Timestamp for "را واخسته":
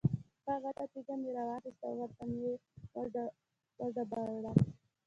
1.35-1.85